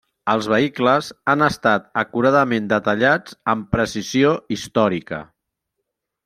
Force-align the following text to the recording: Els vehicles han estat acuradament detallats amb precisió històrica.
Els 0.31 0.45
vehicles 0.51 1.09
han 1.33 1.43
estat 1.47 1.85
acuradament 2.03 2.71
detallats 2.71 3.37
amb 3.55 3.69
precisió 3.77 4.33
històrica. 4.57 5.21